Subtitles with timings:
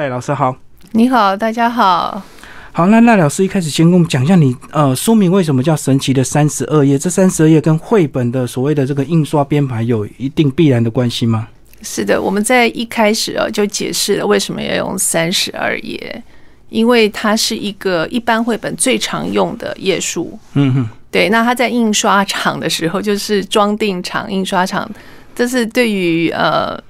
[0.00, 0.56] 赖老师好，
[0.92, 2.22] 你好，大家好。
[2.72, 6.96] 好，那赖老师一开始先跟我们讲一下，你呃书名为什么叫《神奇的三十二页》？
[6.98, 11.46] 这三十二页跟绘本的所谓的这个印刷编排有一定必然的关系吗？
[11.82, 16.22] 是的，我们在一开始啊就解释了为什么要用三十二页，
[16.70, 20.38] 因为它是一个一般绘本最常用的页数。
[20.54, 24.90] 嗯哼，对，那它在印刷厂的时候，就是装订厂、印刷厂，
[25.34, 26.82] 这是对于呃。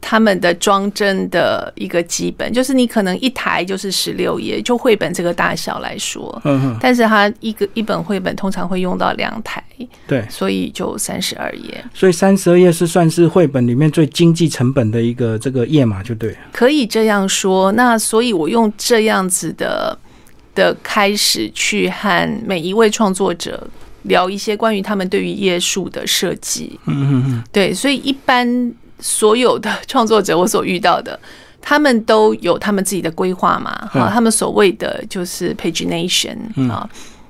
[0.00, 9.62] 他们的装帧的一个基本，就是你可能一台就是十六页，就绘本这个大小来说，嗯哼，但是它一个一本绘本通常会用到两台，
[10.06, 11.84] 对，所以就三十二页。
[11.92, 16.36] 所以三十二页是算是绘本里面最经济成本的一个这个页码，就对。
[16.52, 17.72] 可以这样说。
[17.72, 19.98] 那所以我用这样子的
[20.54, 23.66] 的开始去和每一位创作者
[24.02, 26.78] 聊一些关于他们对于页数的设计。
[26.84, 28.72] 嗯嗯嗯，对，所以一般。
[28.98, 31.18] 所有的创作者，我所遇到的，
[31.60, 33.88] 他们都有他们自己的规划嘛？
[33.92, 36.36] 哈，他们所谓的就是 pagination
[36.70, 36.88] 啊。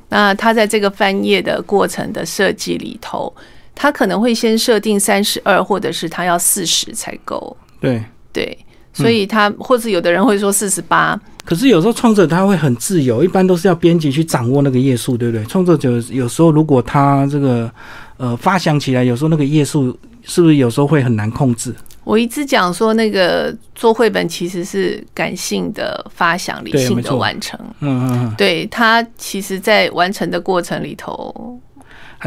[0.09, 3.35] 那他在这个翻页的过程的设计里头，
[3.75, 7.57] 他可能会先设定三十二，或者是他要四十才够。
[7.81, 8.57] 对对，
[8.93, 11.21] 所以他或者有的人会说四十八。
[11.45, 15.45] 可是有时候创作者他会很自由，一般都是要编辑去掌握那个页数，对不对？
[15.47, 17.71] 创作者有时候如果他这个
[18.17, 19.97] 呃发想起来，有时候那个页数。
[20.29, 21.73] 是不是有时候会很难控制？
[22.03, 27.57] 我一直讲说，那个做绘本其实是感性的发想，理性的完成。
[27.79, 31.61] 嗯嗯，对他，其实，在完成的过程里头，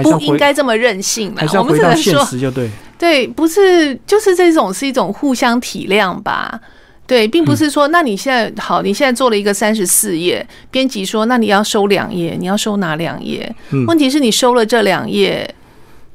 [0.01, 1.41] 不应该这么任性嘛？
[1.57, 6.57] 我们只能说，就对，对，不是，就是这种是一种互相体谅吧？
[7.05, 13.53] 对，并不是说，那你现在好，你现在做了一个三十四页，编辑说，那你要收两页，你要收哪两页？
[13.87, 15.53] 问题是你收了这两页，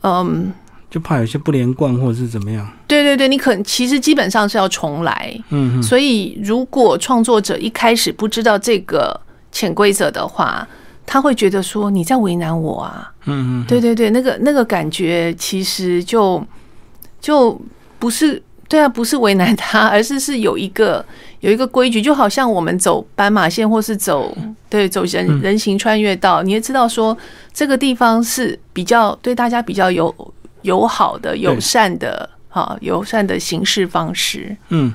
[0.05, 0.52] 嗯。
[0.91, 2.64] 就怕有些不连贯或者是怎么样？
[2.86, 5.36] 对对对，你可能其实基本上是要重来。
[5.48, 10.64] 嗯，所以如果创作者一开始不知道这个潜规则的话，
[11.05, 13.12] 他会觉得说你在为难我啊。
[13.24, 16.40] 嗯嗯，对对对，那个那个感觉其实就
[17.20, 17.61] 就
[17.98, 21.05] 不是对啊，不是为难他，而是是有一个
[21.44, 24.34] 有一个规矩，就好像我们走斑马线或是走
[24.70, 27.16] 对走人人行穿越道，你也知道说
[27.52, 30.14] 这个地方是比较对大家比较友。
[30.62, 34.56] 友好的、友善的，哈，友善的行事方式。
[34.70, 34.94] 嗯，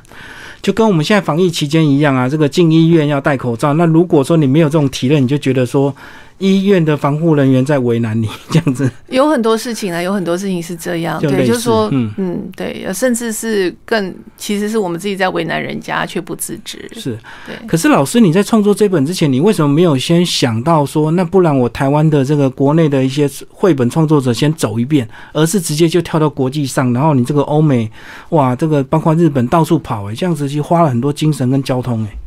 [0.64, 3.74] 就跟我们现在防疫期间一样啊，这个进医院要戴口罩。
[3.76, 5.96] 那如果说你没有这种体验，你就觉得说。
[6.40, 16.90] 医院的防护人员在为难你， 这样子有很多事情啊，有很多事情是这样，对，就是说，嗯嗯，对，甚至是更，其实是我们自己在为难人家，却不自知。
[16.94, 17.56] 是，对。
[17.68, 27.92] 可是老师，你在创作这本之前，你为什么没有先想到说，那不然我台湾的这个国内的一些绘本创作者先走一遍，而是直接就跳到国际上，然后你这个欧美，
[28.30, 32.18] 哇，这个包括日本到处跑，哎，这样子就花了很多精神跟交通，哎。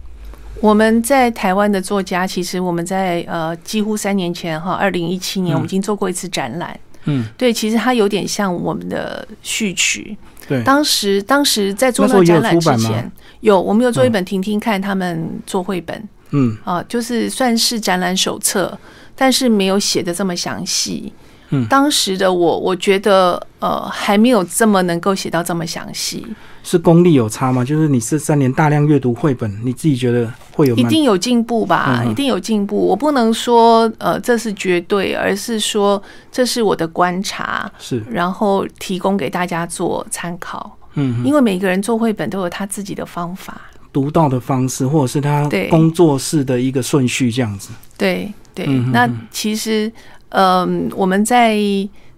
[0.62, 6.78] 我们在台湾的作家，其实我们在呃几乎三年前哈，二零一七年我们已经做过一次展览。
[7.06, 10.16] 嗯，对，其实它有点像我们的序曲。
[10.46, 16.08] 对，当时当时在做那个展览之前，有我们有做一本听听看他们做绘本。
[16.30, 18.78] 嗯，啊，就是算是展览手册，
[19.16, 21.12] 但是没有写的这么详细。
[21.52, 26.26] 嗯，当时的我，我觉得呃还没有这么能够写到这么详细。
[26.64, 27.64] 是功力有差吗？
[27.64, 30.74] 就是你是三年大量阅读绘本，你自己觉得会有？
[30.76, 32.76] 一定有进步吧，一定有进步。
[32.76, 40.78] 我不能说呃这是绝对，而是说这是我的观察，是然后提供给大家做参考。
[40.94, 43.60] 嗯，因为每个人做绘本都有他自己的方法，
[43.92, 47.70] 独到的方式，或者是他工作室的一个顺序这样子。
[47.98, 49.90] 对对，那其实
[50.32, 51.56] 嗯我们在。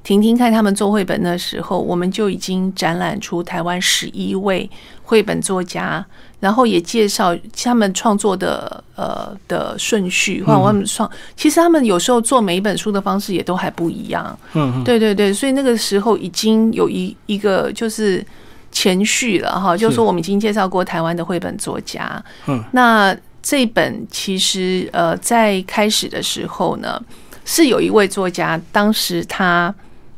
[0.04, 4.68] 婷婷看他们做绘本的时候，我们就已经展览出台湾十一位
[5.02, 6.04] 绘本作家，
[6.40, 14.38] 然后也介绍他们创作的呃的顺序，或者他们创，其实他们有时候做每一本书的方式也都还不一样。
[14.52, 18.22] 嗯，对对对，所以那个时候已经有一一个就是
[18.70, 22.22] 前序了哈，就是说我们已经介绍过台湾的绘本作家。
[22.46, 27.00] 嗯，那这本其实呃在开始的时候呢，
[27.44, 29.74] 是有一位作家，当时他。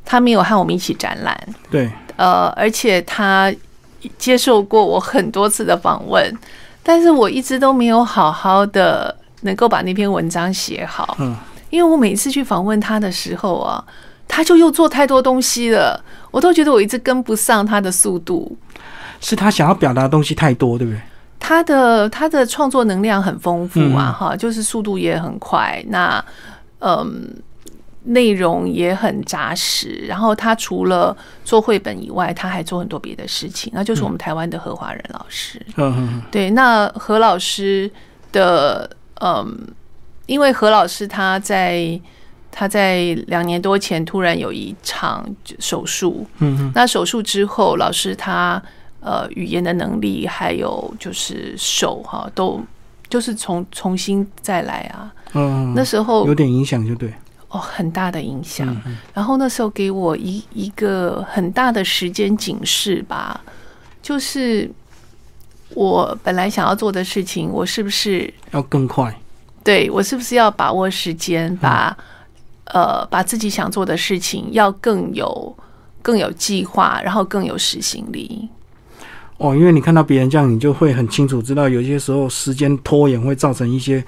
[0.09, 1.37] 他没有和我们一起展览，
[1.69, 3.53] 对，呃，而且他
[4.17, 6.33] 接受过我很多次的访问，
[6.81, 11.35] 但是我一直都没有好好的能够把那篇文章写好，嗯，
[11.71, 13.85] 因为我每次去访问他的时候啊，
[14.29, 16.01] 他就又做太多东西了，
[16.31, 18.57] 我都觉得我一直跟不上他的速度，
[19.21, 21.01] 是他想要表达的东西太多，对不对？
[21.41, 26.25] 他的他的创作能量很丰富啊，哈，就是速度也很快，那
[26.87, 27.43] 嗯。
[28.09, 30.05] 内容也很扎实。
[30.07, 35.61] 然后他除了做绘本以外，他还做很多别的事情，那就是我们台湾的何华仁老师。
[35.75, 37.91] 嗯嗯对，那何老师
[38.31, 38.89] 的
[39.21, 39.59] 嗯，
[40.27, 42.01] 因为何老师他在
[42.53, 45.29] 他在两年多前突然有一场
[45.59, 48.63] 手术，嗯嗯那手术之后，老师他
[49.01, 52.65] 呃语言的能力还有就是手哈都
[53.09, 57.13] 就是重重新再来啊，嗯，那时候有点影响就对。
[57.49, 58.67] 哦很大的影响。
[58.69, 63.41] 嗯嗯然后那时候给我一一个很大的时间警示吧，
[64.03, 64.69] 就是
[65.71, 69.15] 我本来想要做的事情，我是不是要更快。
[69.63, 71.97] 对我是不是要把握时间，把、
[72.67, 75.57] 呃把自己想做的事情要更有
[76.03, 78.49] 更有计划，然后更有实行力。
[79.39, 84.03] 哦，因为你看到别人这样，你就会很清楚知道，有些时候时间拖延会造成一些，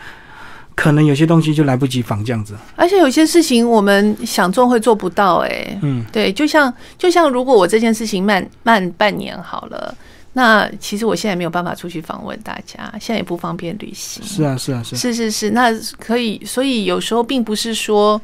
[0.74, 2.54] 可能有些东西就来不及防这样子。
[2.76, 9.94] 而且有些事情我们想做会做不到、哎，嗯，对，就像就像如果我这件事情慢慢半年好了，
[10.32, 14.24] 那其实我现在没有办法出去访问大家，现在也不方便旅行。
[14.24, 14.98] 是啊，是啊，是啊。
[14.98, 18.18] 是是是，那可以，所以有时候并不是说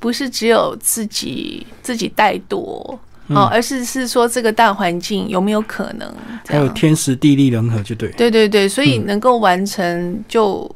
[0.00, 2.98] 不是只有自己自己怠惰。
[3.28, 6.12] 哦，而是是说这个大环境有没有可能？
[6.46, 8.10] 还有天时地利人和就对。
[8.12, 10.70] 对对对，所以嗯能够完成，就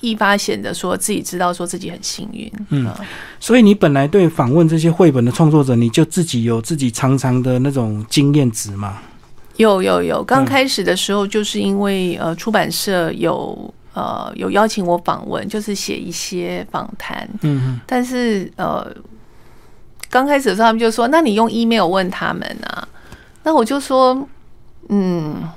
[0.00, 2.50] 一发显的说自己知道说自己很幸运。
[2.70, 2.98] 嗯啊
[3.40, 8.98] 所以你本来对访问这些绘本的创作者，你就自己有自己常常的那种经验值嘛？
[9.56, 18.86] 有有有，刚嗯开始的时候就是因为呃出版社有呃有邀请我访问，就是写一些访谈，嗯但是呃
[20.10, 22.86] 刚开始的时候他们就说，那你用 email 问他们啊，
[23.42, 24.26] 那我就说，
[24.88, 25.48] 嗯。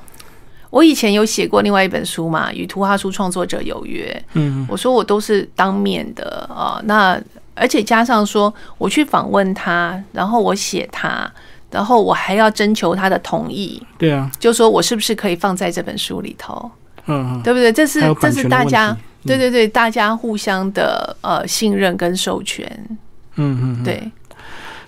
[0.71, 4.09] 我以前有写过另外一本书嘛，《与图画书创作者有约》。
[4.36, 7.21] 嗯我说我都是当面的啊、那
[7.53, 11.30] 而且加上说我去访问他，然后我写他，
[11.69, 16.71] 然后我还要征求他的同意，对啊，就说我是不是可以放在这本书里头，
[17.07, 17.69] 嗯嗯，对不对？
[17.74, 18.97] 这是这是大家，嗯
[19.27, 22.65] 对对对，大家互相的呃信任跟授权，
[23.36, 23.83] 嗯嗯，嗯。
[23.83, 24.09] 对。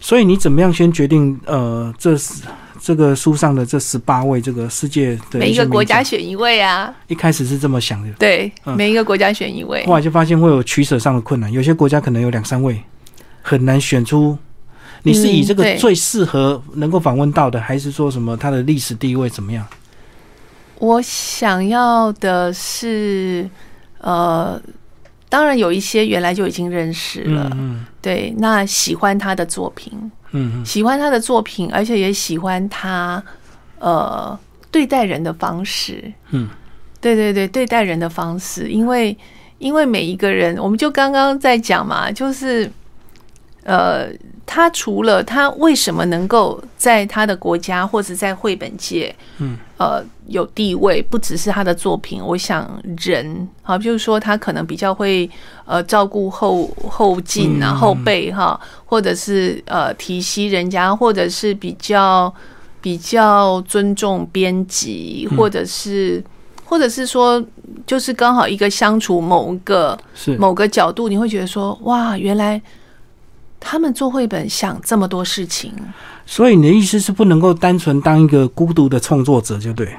[0.03, 2.43] 所以你怎么样先决定呃，这是
[2.77, 9.85] 这个书上的这十八位这个世界的每一个国家选一位啊，一开始是这么想的，对，嗯每一个国家选一位。
[9.85, 12.83] 后来就发现会有取舍上的困难，有些国家可能有两三位，
[13.41, 14.37] 很难选出。
[15.03, 19.65] 你是以这个最适合能够访问到的，还是说什么它的历史地位怎么样？
[20.79, 23.49] 我想要的是，
[23.99, 24.61] 呃，
[25.33, 29.91] 当然有一些原来就已经认识了，嗯对，那喜欢他的作品，
[30.29, 30.63] 嗯嗯。
[30.63, 33.23] 喜欢他的作品，而且也喜欢他
[33.79, 34.37] 呃
[34.69, 36.13] 对待人的方式。
[36.29, 36.47] 嗯，
[37.01, 39.17] 对对对，对待人的方式，因为
[39.57, 42.71] 因为每一个人，我们就刚刚在讲嘛，就是
[43.63, 44.09] 呃，
[44.45, 55.29] 他除了他为什么能够在他的国家或者在绘本界，嗯，呃，有地位，不只是他的作品，我想人，好，就是说他可能比较会
[55.65, 57.75] 呃照顾后后进啊、嗯。
[57.75, 62.33] 后辈哈，或者是呃提携人家，或者是比较
[62.81, 65.37] 比较尊重编辑，嗯。
[65.37, 66.23] 或者是。
[66.65, 67.43] 或者是说，
[67.85, 70.35] 就是刚好一个相处某个是。
[70.37, 72.59] 某个角度，你会觉得说，哇，原来
[73.65, 75.73] 他们做绘本想这么多事情。
[76.25, 79.95] 所以你的意思是不能够单纯当一个孤独的创作者，就对。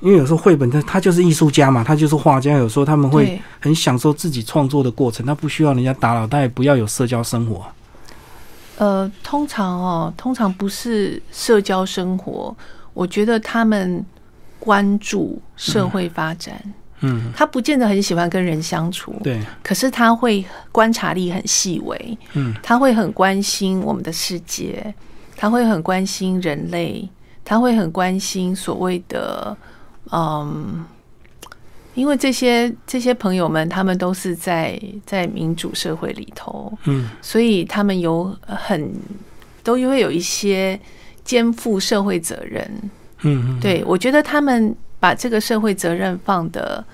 [0.00, 7.64] 因为有时候绘本他他就是艺术家嘛，他就是画家，有时候他们会，很享受自己创作的过程，他不需要人家打扰，他也不要有社交生活。
[8.76, 12.54] 呃，通常哦，通常不是社交生活，
[12.92, 14.04] 我觉得他们
[14.60, 16.72] 关注社会发展，嗯，
[17.34, 24.94] 他不见得很喜欢跟人相处，对，可是他会观察力很细微，嗯，他会很关心我们的世界，
[25.36, 27.08] 他会很关心人类，
[27.44, 29.56] 他会很关心所谓的，
[30.10, 30.84] 嗯，
[31.94, 37.08] 因为这些这些朋友们，他们都是在在民主社会里头，嗯。
[37.22, 38.92] 所以他们有很
[39.62, 40.78] 都会有一些
[41.24, 42.70] 肩负社会责任，
[43.22, 46.84] 嗯嗯，对，我觉得他们把这个社会责任放的，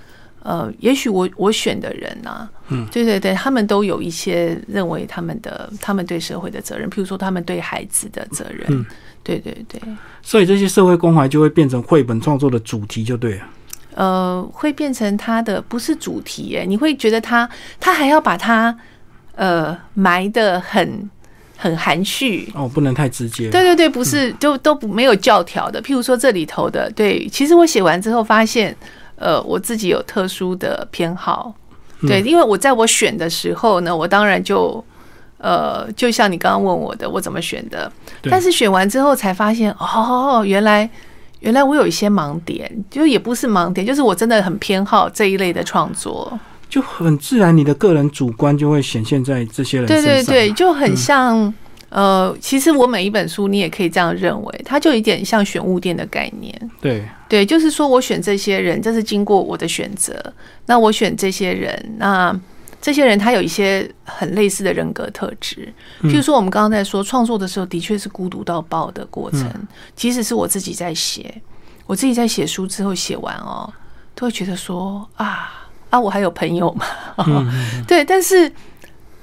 [0.42, 8.84] 呃，也许我我选的人啊，嗯，对对对，他们都有一些认为他们的他们对社会的责任，譬如说他们对孩子的责任，嗯
[9.24, 9.80] 对对对，
[10.20, 13.46] 所以这些社会关怀就会变成绘本创作的主题，就对了。
[13.94, 18.76] 呃，会变成他的不是主题耶，你会觉得他他还要把它
[19.36, 21.08] 呃埋的很
[21.56, 23.48] 很含蓄，哦，不能太直接。
[23.50, 25.80] 对对对，不是，就都不没有教条的。
[25.80, 28.74] 譬如说这里头的，对，其实我写完之后发现，
[29.22, 31.54] 呃，我自己有特殊的偏好，
[32.00, 34.84] 对，因为我在我选的时候呢，我当然就
[35.38, 37.90] 呃，就像你刚刚问我的，我怎么选的？
[38.22, 40.90] 但是选完之后才发现，哦，原来
[41.38, 46.38] 原来我有一些盲点，就也不是盲点，就是我真的很偏好这一类的创作。
[46.68, 50.04] 就很自然，你的个人主观就会显现在这些人身上。
[50.04, 51.54] 对对对，就很嗯像。
[51.94, 56.70] 呃，其实我每一本书，你也可以这样认为，它就有一点像选物店的概念。
[56.80, 60.14] 对对，就是说我选这些人，这是经过我的选择。
[60.64, 62.34] 那我选这些人，那
[62.80, 65.70] 这些人他有一些很类似的人格特质。
[66.00, 69.46] 譬如说，我们刚刚在说创作的时候，的确是孤独到爆的过程。
[69.94, 71.42] 即使是我自己在写，
[71.86, 73.70] 我自己在写书之后写完哦，
[74.14, 76.86] 都会觉得说啊啊，我还有朋友嘛。
[77.26, 77.46] 嗯
[77.86, 78.50] 对，但是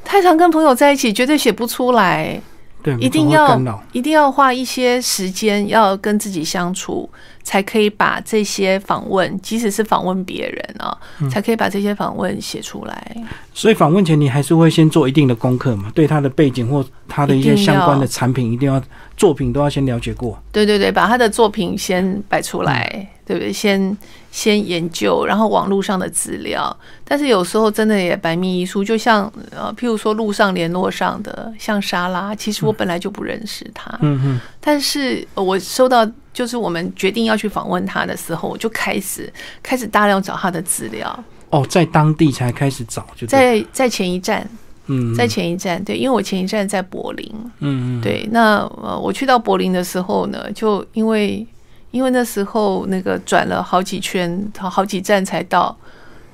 [0.05, 2.39] 太常跟朋友在一起，绝对写不出来。
[2.81, 3.59] 对，一定要。
[3.91, 7.09] 一定要花一些时间，要跟自己相处，
[7.49, 13.17] 才可以把这些访问，即使是访问别人啊，嗯才可以把这些访问写出来。
[13.55, 18.79] 所以访问前，你还是会先做一定的功课嘛，对他的背景或他的一些相关的产品，一定要
[19.17, 20.39] 作品都要先了解过。
[20.51, 23.51] 对对对，把他的作品先摆出来，嗯对不对？
[23.51, 23.97] 先
[24.31, 26.75] 先研究，然后网络上的资料。
[27.03, 36.07] 但是有时候真的也百密一疏，就像呃，譬如说路上联络上的，像莎拉，其实我本来就不认识他，嗯嗯，但是呃我收到
[36.39, 39.29] 就是我们决定要去访问他的时候，我就开始
[39.61, 44.49] 开始大量找他的资料，哦，在当地才开始找，就在在前一站，
[44.85, 47.29] 嗯，在前一站，对，因为我前一站在柏林，
[47.59, 51.45] 嗯嗯，对，那呃，我去到柏林的时候呢，就因为
[51.91, 55.75] 因为那时候那个转了好几圈，好好几站才到，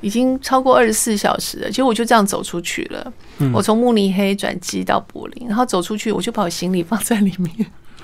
[0.02, 1.72] 已经超过二十四小时了。
[1.72, 3.12] 结果我就这样走出去了。
[3.40, 3.52] 嗯。
[3.52, 7.52] 我从慕尼黑转机到柏林，然后走出去，我就把我行李放在里面，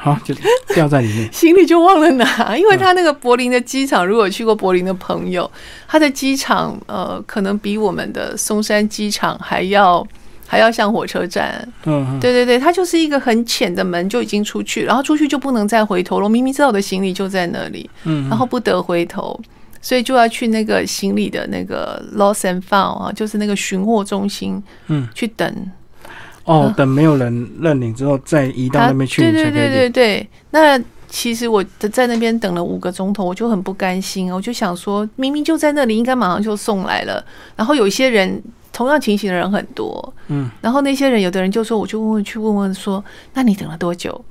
[0.03, 0.33] 好 就
[0.73, 1.29] 掉在里面。
[1.31, 5.49] 行李就忘了拿，因为他那个柏林的机场，如果有去过柏林的朋友，
[5.87, 10.05] 他的机场呃，可能比我们的松山机场还要
[10.47, 11.65] 还要像火车站。
[11.85, 16.23] 嗯嗯，对对对，它就是一个很浅的门就已经出去，然后出去就不能再回头了。
[16.25, 19.39] 我明明知道我的行李就在那里，嗯，然后不得回头，
[19.81, 25.71] 所以就要去那个行李的那个 lost and found 啊，就是那个寻货中心，嗯，去等
[26.51, 28.81] 哦，等没有人认领之后，再移到。
[28.81, 29.69] 那边去，对对对。
[29.69, 37.23] 对对，那其实我在那边等了五个钟头，我就很不甘心，我就想说，明明就在那里，应该马上就送来了。
[37.55, 38.41] 然后有一些人
[38.71, 43.03] 同样情形的人很多，嗯，然后那些人有的人就说，我就问问去问问说，
[43.33, 44.23] 那你等了多久？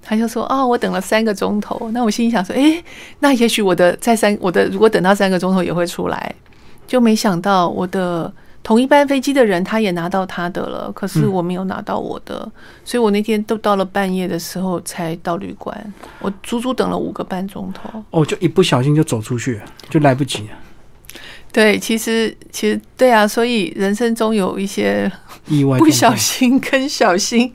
[0.00, 1.90] 他就说哦，我等了三个钟头。
[1.92, 2.82] 那我心里想说，诶，
[3.18, 6.34] 那也许我的在三，我的如果等到三个钟头也会出来，
[6.86, 8.32] 就没想到我的
[8.68, 12.46] 同一班飞机的人他也拿到他的了，可是嗯我没有拿到我的，
[12.84, 15.74] 所以我那天都到了半夜的时候才到旅馆，
[16.18, 18.04] 我足足等了五个半钟头。
[18.10, 19.58] 哦，就一不小心就走出去，
[19.88, 21.18] 就来不及了，
[21.50, 25.10] 对，其实其实对啊，所以人生中有一些
[25.46, 27.50] 意外不小心跟小心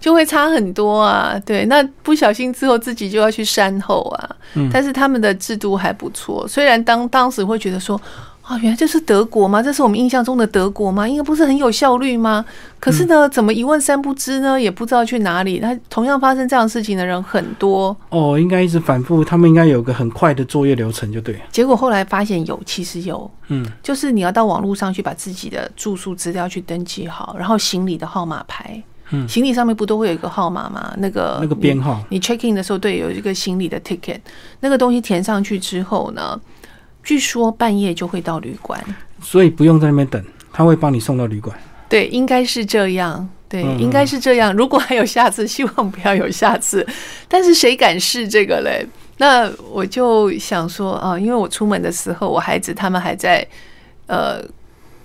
[0.00, 1.38] 就会差很多啊。
[1.44, 4.36] 对，那不小心之后自己就要去善后啊。
[4.54, 8.00] 嗯但是他们的制度还不错，虽然当当时会觉得说。
[8.44, 9.62] 啊，原来这是德国吗？
[9.62, 11.08] 这是我们印象中的德国吗？
[11.08, 12.44] 应该不是很有效率吗？
[12.78, 14.60] 可是呢，怎么一问三不知呢？
[14.60, 15.58] 也不知道去哪里。
[15.58, 21.40] 他同样发生这样事情的人很多，哦，应该一直反复，他们应该有个很快的作业流程，就对了。
[21.50, 30.94] 结果后来发现有，其实有，嗯，就是你要到网络上去把自己的住宿资料去登记好，然后行李的号码牌，嗯行李上面不都会有一个号码吗？
[30.98, 34.20] 那个那个编号，你 check in 的时候，对，有一个行李的 ticket，
[34.60, 36.38] 那个东西填上去之后呢，
[37.04, 38.82] 据说半夜就会到旅馆，
[39.22, 41.56] 所以不用在那边等，他会帮你送到旅馆。
[41.88, 43.28] 对，应该是这样。
[43.46, 44.52] 对，嗯应该是这样。
[44.52, 46.84] 如果还有下次，希望不要有下次。
[47.28, 48.84] 但是谁敢试这个嘞？
[49.18, 53.46] 那我就想说啊，因为我出门的时候，我孩子他们还在
[54.06, 54.42] 呃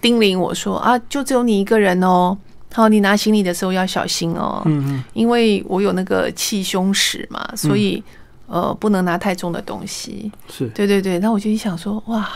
[0.02, 2.36] 叮咛我说啊，就只有你一个人哦。
[2.74, 8.02] 好，你拿行李的时候要小心哦，嗯嗯，因为我有那个气胸史嘛，所以、
[8.50, 10.32] 呃不能拿太重的东西。
[10.50, 10.68] 是。
[10.70, 12.28] 对对对，那我就一想说，哇，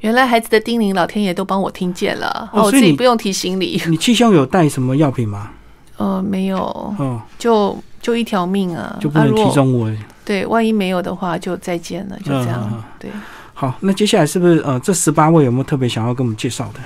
[0.00, 3.80] 原来孩子的叮咛，老天爷都帮我听见了，我哦我自己不用提行李。
[3.86, 5.50] 你气象有带什么药品吗？
[5.98, 6.58] 呃，没有，
[6.98, 9.88] 哦，就就一条命啊，就不能提中我。
[10.24, 12.60] 对，万一没有的话，就再见了，就这样。
[12.62, 13.10] 嗯嗯嗯对，
[13.54, 16.80] 好，那接下来是不是呃这十八位有没有特别想要跟我们介绍的？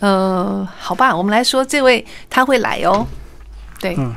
[0.00, 3.06] 呃，好吧，我们来说这位他会来哦。
[3.78, 4.12] 对，嗯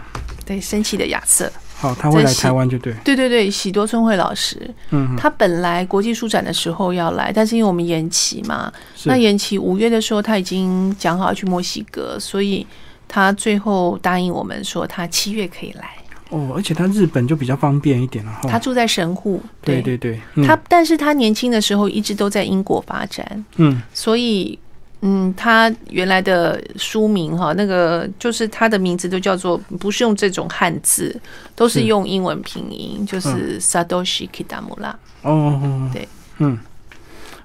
[0.45, 2.93] 对，生气的亚瑟，好，他会来台湾就对。
[3.03, 4.57] 对对对，喜多春惠老师，
[4.91, 8.71] 嗯，嗯他本来国际书展的时候要来，但是因为我们延期嘛，
[9.03, 12.65] 那延期五月的时候他已经讲好要去墨西哥，所以
[13.07, 15.89] 他最后答应我们说他七月可以来。
[16.29, 18.49] 哦，而且他日本就比较方便一点了哈。
[18.49, 24.57] 他住在神户，对对对，嗯他但是他年轻的时候一直都在英国发展，嗯所以
[25.01, 31.15] 嗯，他原来的书名哈，那个就是他的名字都叫做不是用这种汉字，
[31.55, 34.93] 都是是用英文拼音，就是 Satoshi Kitamura。
[35.21, 36.07] 哦对，
[36.39, 36.57] 嗯，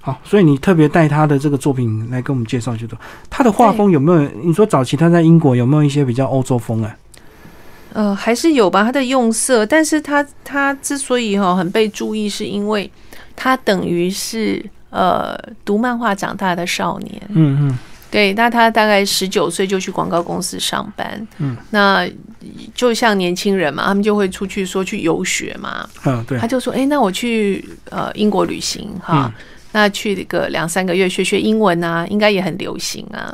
[0.00, 4.28] 好，所以你特别带他的这个作品来跟我们介绍，就说他的画风有没有？
[4.42, 6.96] 你说早期他在英国有没有一些比较欧洲风啊？
[7.92, 12.90] 呃，还是有吧，他的用色，但是他他之所以哈很被注意，是因为
[13.34, 17.22] 他等于是呃读漫画长大的少年。
[17.30, 17.78] 嗯嗯，
[18.10, 22.08] 对，那他大概十九岁就去广告公司上班，嗯，那
[22.74, 26.38] 就像年轻人嘛，他们就会出去说去游学嘛，嗯，对。
[26.38, 29.42] 他，就说，哎、那我去呃英国旅行哈，嗯。
[29.72, 33.32] 那去个两三个月学学英文啊，应该也很流行啊，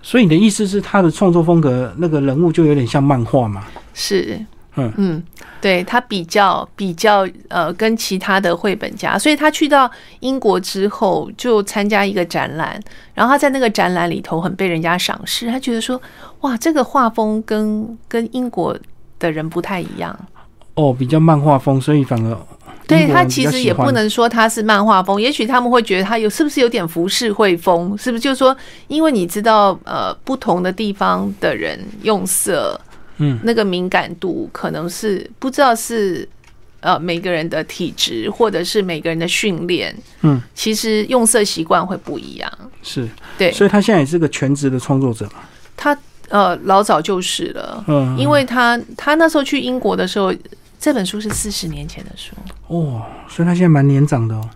[0.00, 3.64] 所以你的意思是他的创作风格那个人物就有点像漫画嘛？
[3.92, 4.38] 是，
[4.76, 5.22] 嗯嗯，
[5.60, 9.90] 对他比较比较呃跟其他的绘本家，所以他去到
[10.20, 12.80] 英国之后就参加一个展览，
[13.14, 16.00] 然后他在那个展览里头很被人家赏识，他觉得说，
[16.40, 18.76] 哇，这个画风跟跟英国
[19.18, 20.18] 的人不太一样。
[20.74, 22.36] 哦，比较漫画风，所以反而
[22.86, 28.20] 对他其实也不能说他是漫画风，也许他们会觉得他有是不是有点浮世绘风，是不是？
[28.20, 28.54] 就是说，
[28.88, 32.78] 因为你知道，呃，不同的地方的人用色，
[33.18, 36.28] 嗯，那个敏感度可能是不知道是
[36.80, 42.50] 呃每个人的体质，或者是每个人的训练，嗯，其实用色习惯会不一样。
[42.82, 45.42] 是，对所以他现在也是个全职的创作者嘛？
[45.76, 45.96] 他
[46.28, 50.34] 呃老早就是了，嗯，因为他他那时候去英国的时候，
[50.78, 52.34] 这本书是四十年前的书。
[52.66, 54.48] 哦，所以他现在蛮年长的哦。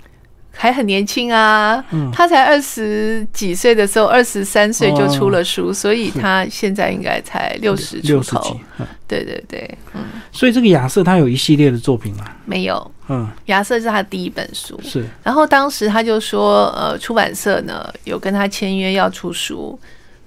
[0.60, 2.10] 还很年轻啊，嗯。
[2.12, 12.24] 他才二十几岁的时候，二十三岁就出了书，所以他现在应该才六十出六十几头。，嗯，对对对，嗯，所以这个亚瑟他有一系列的作品吗？
[12.44, 19.78] 没有，嗯，亚瑟是他第一本书，是，然后当时他就说，呃，出版社呢有跟他签约要出书，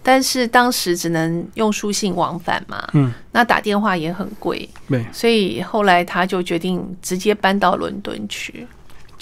[0.01, 8.65] 但是当时只能用书信往返嘛，嗯，那打电话也很贵，对，所以后来他就决定直接搬到伦敦去。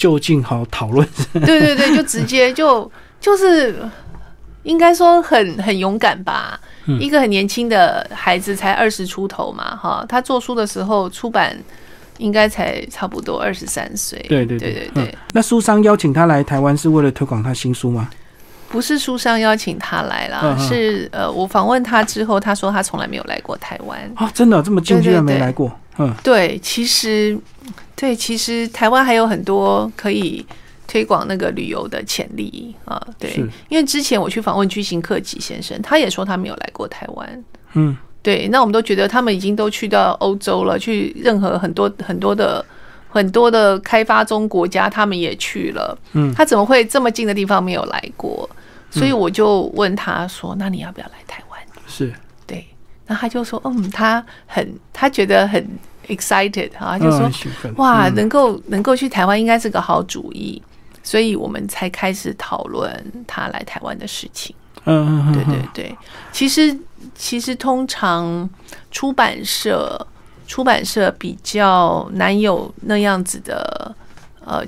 [0.00, 1.06] 就近好讨论。
[1.44, 2.90] 对对对，就直接 就
[3.20, 3.76] 就是
[4.62, 6.58] 应该说很很勇敢吧。
[6.86, 11.54] 嗯一个很年轻的孩子，才二十出头嘛，哈，他做书的时候出版
[12.16, 14.18] 应该才差不多二十三岁。
[14.26, 18.08] 对对对对对，那书商邀请他来台湾是为了推广他新书吗？
[18.70, 23.98] 不是书商邀请他来啦，嗯嗯是呃，我访问他之后，他说他从来没有来过台湾。
[24.14, 25.70] 啊，真的这么近居然没来过？
[25.98, 27.38] 嗯，对，其实
[27.94, 30.44] 对，其实台湾还有很多可以
[30.86, 33.00] 推广那个旅游的潜力啊。
[33.18, 33.30] 对，
[33.68, 37.44] 因为之前我去访问居行克己先生，他也说他没有来过台湾。
[37.74, 42.64] 嗯，对，那我们都觉得他们已经都去到欧洲了，去任何很多很多的。
[43.12, 48.48] 很多的开发中国家，他们也去了，嗯他怎么会这么近的地方没有来过？
[48.88, 52.12] 所以我就问他说：“那你要不要来台湾？”是，
[53.10, 55.66] 对，那他就说，嗯，他很，他觉得很
[56.06, 57.28] excited 啊，他就说
[57.76, 58.14] 哇，嗯。
[58.14, 60.62] 能够能够去台湾应该是个好主意，
[61.02, 64.54] 所以我们才开始讨论他来台湾的事情。
[64.84, 65.68] 嗯对对嗯。
[65.74, 65.96] 对，
[66.32, 66.76] 其实
[67.14, 68.48] 其实通常
[68.90, 70.06] 出版社
[70.46, 73.94] 出版社比较难有那样子的
[74.44, 74.64] 呃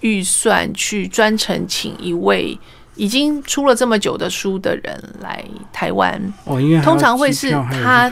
[0.00, 2.58] 预算去专程请一位
[2.96, 8.10] 已经出了这么久的书的人来台湾，哦，因为通常会是他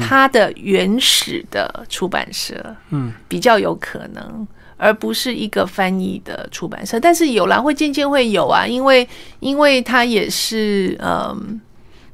[0.00, 2.54] 他的原始的出版社
[2.90, 6.98] 嗯比较有可能，而不是一个翻译的出版社。
[6.98, 9.08] 但是有啦，会渐渐会有啊，因为
[9.40, 11.60] 因为他也是嗯，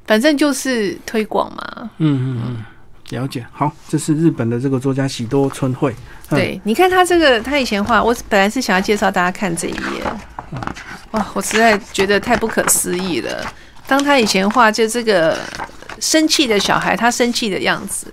[0.07, 1.91] 反正就是推广嘛。
[1.99, 2.65] 嗯嗯嗯，
[3.11, 3.47] 了解。
[3.53, 5.93] 好，这是日本的这个作家喜多春惠。
[5.93, 10.03] 嗯对，你看他这个，他以前画，我本来是想要介绍大家看这一页，
[11.13, 13.45] 哇，我实在觉得太不可思议了。
[13.87, 15.39] 当他以前画就这个
[15.99, 18.13] 生气的小孩，他生气的样子，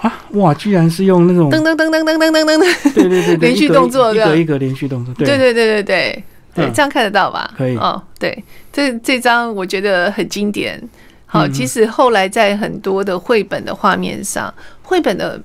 [0.00, 5.26] 啊，哇，居然是用那种噔噔噔噔噔噔噔噔噔，对对对对 连续动作一个一个连续动作，对。
[5.26, 6.72] 对对对对对，嗯。
[6.72, 7.52] 这样看得到吧？
[7.56, 7.76] 可以。
[7.76, 10.80] 哦，对，这这张我觉得很经典。
[11.26, 15.40] 好，其实后来在很多的绘本的画面上，绘本的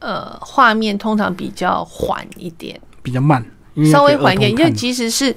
[0.00, 3.44] 呃画面通常比较缓一点，比较慢，
[3.90, 5.34] 稍微缓一点，因为即使是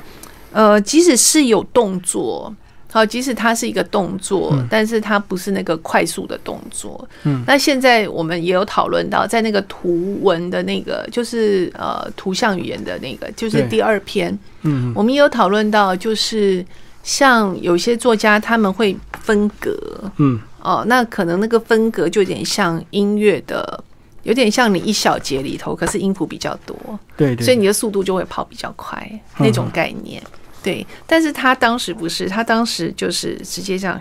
[0.51, 2.53] 呃，即使是有动作。
[2.91, 7.09] 好，即使它是一个动作，嗯但是它不是那个快速的动作。
[7.23, 16.63] 嗯，那现在我们也有讨论到，在那个图文的那个，就是呃图像语言的那个，就是第二篇，嗯嗯我们也有讨论到，就是
[17.01, 19.75] 像有些作家他们会分隔
[20.17, 23.83] 嗯哦，那可能那个分隔就有点像音乐的，
[24.23, 26.75] 有点像你一小节里头，可是音符比较多，
[27.15, 29.07] 对对，所以你的速度就会跑比较快
[29.37, 30.21] 那种概念。
[30.63, 33.99] 对，但是他当时不是，他当时就是直接这样，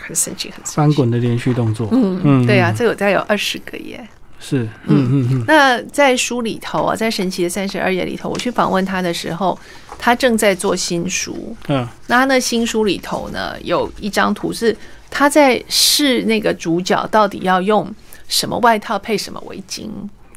[0.00, 0.96] 很神奇，很生翻气。
[0.96, 4.06] 滚的连续动作，嗯嗯对啊，嗯这有大概有二十个耶。
[4.38, 9.58] 是，嗯嗯嗯，那在书里头啊，在《神奇的三十二页》里头，我去访问他的时候，
[9.98, 11.56] 他正在做新书。
[11.68, 14.76] 嗯那他那新书里头呢，有一张图是
[15.08, 17.88] 他在试那个主角到底要用
[18.28, 19.88] 什么外套配什么围巾，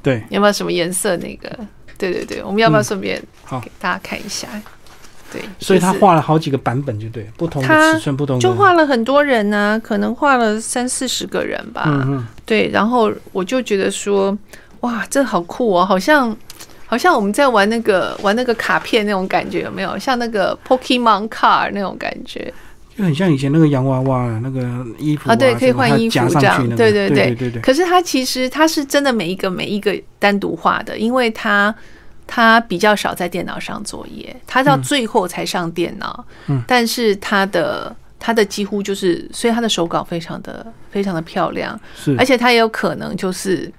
[0.02, 1.15] 对，有没有什么颜色？
[1.17, 1.49] 那个，
[1.97, 4.47] 对对对，我们要不要顺便好给大家看一下？
[5.32, 11.84] 对，所以他画了好几个版本，就对，不同的尺寸，不同的，就画了很多人呢、可能画了三四十个人吧。
[11.86, 14.36] 嗯嗯，对，然后我就觉得说，
[14.80, 16.36] 哇，这好酷哦，好像
[16.88, 19.95] 好像我们在玩那个玩那个卡片那种感觉，有没有？
[19.99, 22.52] 像那个 Pokemon Card 那种感觉
[23.00, 25.36] 就很像以前那个洋娃娃那个衣服啊？
[25.36, 31.74] 对，可以换衣服这样那，个，对对对对对，可是它其实它是真的每一个每一个单独画的，因为它
[32.28, 36.26] 它比较少在电脑上作业，它到最后才上电脑。
[36.48, 43.72] 嗯但是它的他的几乎就是，所以他的手稿非常的非常的漂亮，是，而且他也有可能就是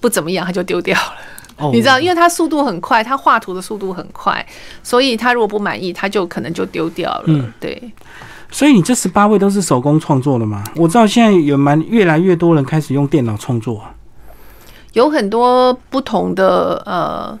[0.00, 1.14] 不怎么样，他就丢掉了。
[1.60, 4.44] 哦你知道，因为他速度很快，他画图的速度很快，
[4.82, 7.24] 所以他如果不满意，他就可能就丢掉了。
[7.26, 7.92] 嗯对，
[8.50, 10.64] 所以你这十八位都是手工创作的吗？
[10.76, 13.82] 我知道现在有蛮越来越多人开始用电脑创作，
[14.94, 17.38] 有很多不同的呃，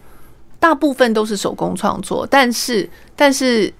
[0.58, 3.72] 大部分都是手工创作，但是但是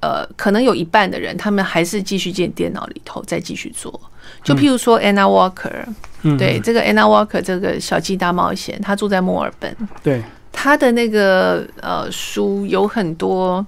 [0.00, 4.00] 呃，可能有一半的人他们还是继续进电脑里头再继续做。
[4.42, 5.84] 就譬如说 Anna Walker，、
[6.22, 13.64] 嗯，对这个 Anna Walker 这个小鸡大冒险，他住在墨尔本，对，他的那个呃书有很多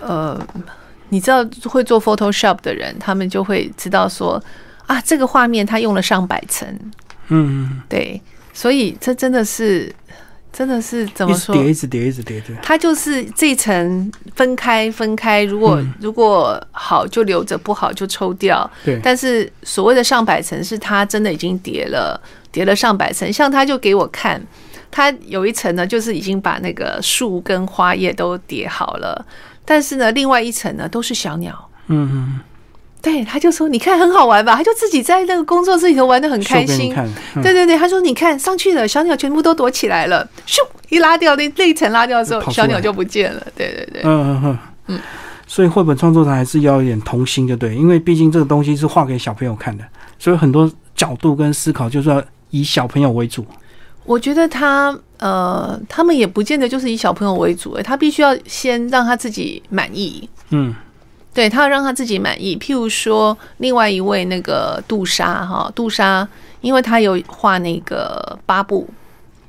[0.00, 0.40] 呃，
[1.10, 4.42] 你知道会做 Photoshop 的人，他们就会知道说
[4.86, 6.66] 啊，这个画面他用了上百层，
[7.28, 8.20] 嗯嗯，对，
[8.52, 9.94] 所以这真的是
[10.52, 11.54] 真的是怎么说？
[11.54, 18.68] 叠，一直叠，一直叠，对，它就是这层分开分开，如果、嗯如果好就留着，不好就抽掉。
[18.84, 23.32] 对，但是所谓的上百层，是它真的已经叠了叠了上百层。
[23.32, 24.42] 像他就给我看，
[24.90, 29.24] 他有一层呢，就是已经把那个树跟花叶都叠好了，
[29.64, 31.70] 但是呢，另外一层呢都是小鸟。
[31.86, 32.40] 嗯嗯，
[33.02, 36.94] 对，他就说：“你看很好玩吧？”他就自己在那个工作室里头玩的很开心。
[37.42, 40.58] 对对对，他说：“你看上去了，小鸟全部都躲起来了，咻
[40.90, 44.58] 一拉掉那那一层拉掉的时候，小鸟就不见了。”对对对，嗯嗯
[44.88, 45.00] 嗯，
[45.46, 49.84] 所以绘本创作者还是要有点童心，就对，因为毕竟这个东西是画给小朋友看的，
[50.18, 53.46] 所以很多角度跟思考就是要以小朋友为主。
[54.04, 60.28] 我觉得他呃，他们也不见得就是以小朋友为主，诶他必须要先让他自己满意。
[60.50, 60.74] 嗯，
[61.32, 62.56] 对他要让他自己满意。
[62.56, 66.26] 譬如说，另外一位那个杜莎哈，杜莎，
[66.60, 68.88] 因为他有画那个巴布，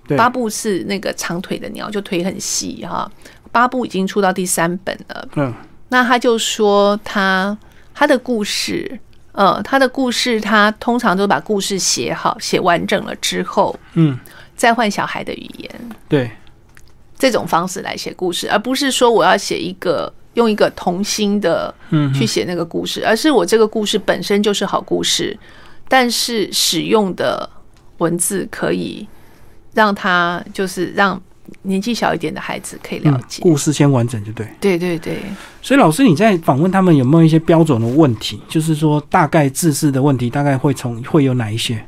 [0.07, 3.11] 对，巴布是那个长腿的鸟，就腿很细哈。
[3.51, 5.53] 巴布已经出到第三本了，嗯。
[5.89, 7.57] 那他就说他
[7.93, 8.97] 他的故事，
[9.33, 14.17] 呃，他的故事他通常都把故事写好、写完整了之后，嗯，
[14.55, 16.31] 再换小孩的语言，对，
[17.17, 25.37] 这种方式来写故事，而不是说我要写一个用一个童心的嗯去写那个故事，而是我这个故事本身就是好故事，
[25.87, 27.49] 但是使用的
[27.97, 29.07] 文字可以
[29.73, 31.21] 让他就是让
[31.63, 33.41] 年纪小一点的孩子可以了嗯，解。
[33.41, 34.47] 故事先完整就对。
[34.59, 35.21] 对对对，
[35.61, 38.39] 所以老师你在访问他们有没有一些标准的问题？
[38.47, 41.83] 就是说大概字式的问题，大概会从会有哪一些？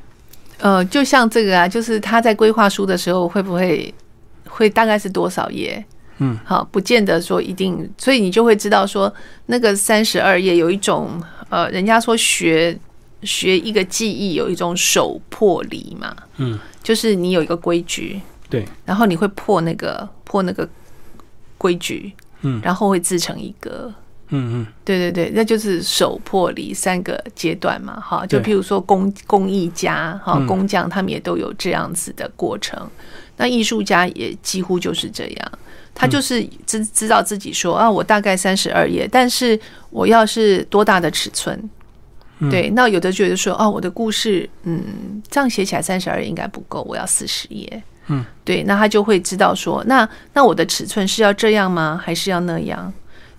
[0.60, 3.94] 呃，就像这个啊，就是他在规划书的时候会不会
[4.48, 5.84] 会大概是多少页？
[6.19, 9.13] 嗯，好，不见得说一定，所以你就会知道说
[9.47, 12.78] 那个三十二页有一种呃，人家说学
[13.23, 20.67] 学一个技艺有一种手破离嘛，嗯，就是你有一个规矩，对，然后你会破那个破那个
[21.58, 22.62] 规矩，嗯。
[22.63, 23.91] 然后会自成一格，
[24.30, 30.45] 嗯嗯，对对对，那就是手破离三个阶段嘛，哈，就对譬如说工工艺家哈嗯。
[30.45, 32.89] 工匠，他们也都有这样子的过程。
[33.38, 35.52] 那艺术家也几乎就是这样，
[35.96, 41.58] 他就是知知道自己说啊，我大概三十二页，但是我要是多大的尺寸？
[42.40, 47.84] 嗯对，那有的觉得说，哦，我的故事，嗯，这样写起来三十二页应该不够，我要四十页。
[48.08, 52.02] 嗯，对，那他就会知道说，那那我的尺寸是要这样吗？
[52.04, 52.92] 还是要那样？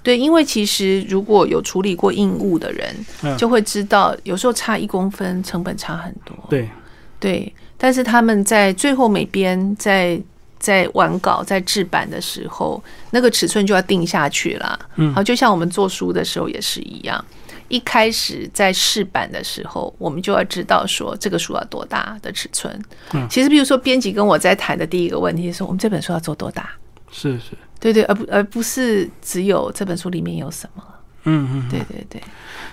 [0.03, 6.35] 对，因为其实如果有处理过硬物的人，嗯就会知道，有时候差一公分，成本差很多。
[6.49, 6.71] 对，
[7.19, 10.19] 对，但是他们在最后每边在
[10.65, 14.79] 在完稿在制版的时候，那个尺寸就要定下去了。
[14.97, 17.23] 嗯好，就像我们做书的时候也是一样。
[17.69, 22.83] 一开始在试版的时候，我们就要知道说这个书要多大的尺寸。
[23.13, 26.71] 嗯其实比如说编辑跟我在谈的第一个问题是，我们这本书要做多大？
[27.11, 30.83] 是是，对对，而不而不是只有这本书里面有什么。
[31.25, 32.23] 嗯嗯，对对对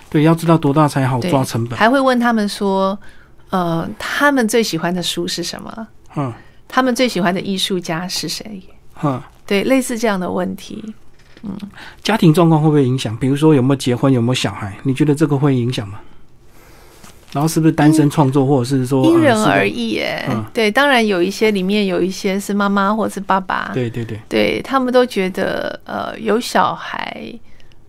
[0.08, 1.78] 对，要知道多大才好，抓成本。
[1.78, 2.98] 还会问他们说，
[3.50, 5.88] 呃，他们最喜欢的书是什么？
[6.16, 6.32] 嗯
[6.74, 8.62] 他们最喜欢的艺术家是谁？
[9.02, 10.82] 嗯，对，类似这样的问题。
[11.42, 11.50] 嗯
[12.02, 13.14] 家庭状况会不会影响？
[13.18, 14.74] 比如说有没有结婚，有没有小孩？
[14.84, 16.00] 你觉得这个会影响吗？
[17.32, 20.24] 然后是不是单身创作，或者是说因人而异耶。
[20.30, 27.22] 嗯对，当然有一些里面有一些是妈妈或是爸爸，对对对，对他们都觉得，呃，有小孩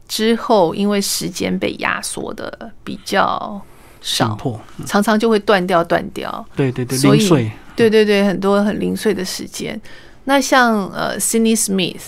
[0.07, 3.61] 之后，因为时间被压缩的比较
[4.03, 6.45] 少，紧迫，常常就会断掉断掉。
[6.55, 9.81] 对对对，所以零碎，对对对，很多很零碎的时间。
[10.25, 12.01] 那像呃，Cindy Smith，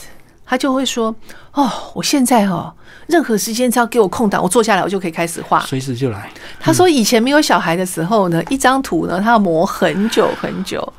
[0.46, 1.16] 他就会说
[1.54, 2.72] ：“哦，我现在哦，
[3.08, 5.62] 任何时间只要给我空档，我坐下来我就可以开始画。
[5.62, 6.30] 随时就来。”
[6.62, 10.94] 他说以前没有小孩的时候呢，一张图呢，他要磨很久很久，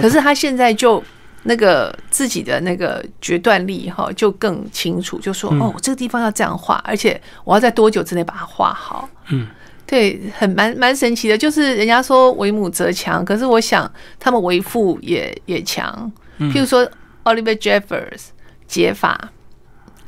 [0.00, 1.02] 可是他现在就。
[1.46, 9.06] 那个自己的那个决断力哈，就更清楚，就说、嗯哦，这个地方要这样画，而且我要在多久之内把它画好。
[9.28, 9.46] 嗯，
[9.86, 16.10] 对，很蛮蛮神奇的，就是人家说为母则强，可是我想他们为父也也强。
[16.38, 16.84] 嗯譬如说
[17.24, 18.22] Oliver Jeffers
[18.66, 19.30] 解法，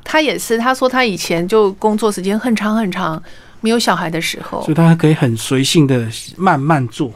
[0.03, 3.23] 他也是，他说他以前就工作时间很长很长，
[3.61, 7.12] 没有小孩的时候所以，他可以很随性的慢慢做，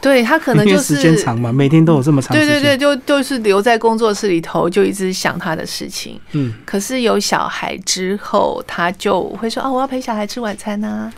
[0.00, 2.48] 对他可能就是时间长嘛，每天都有这么长时间。
[2.48, 6.20] 对对对，就就是留在工作室里头，就一直想他的事情。
[6.32, 11.10] 嗯，可是有小孩之后，他就会说：“啊，我要陪小孩吃晚餐呐、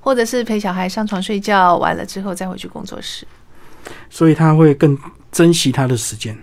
[0.00, 3.26] 或者是陪小孩上床睡觉，完了之后再回去工作室，
[4.08, 4.98] 所以他会更
[5.30, 6.36] 珍惜他的时间。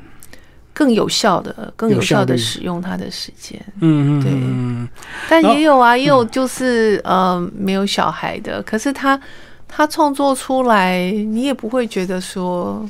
[0.74, 3.60] 更有效的、更有效的使用他的时间。
[3.80, 4.90] 嗯嗯对。
[5.28, 9.20] 但也有啊，也有就是呃没有小孩的，可是他
[9.68, 12.88] 他创作出来，你也不会觉得说，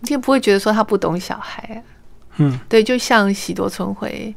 [0.00, 1.80] 你也不会觉得说他不懂小孩啊。
[2.36, 4.34] 嗯，对，就像喜多春晖，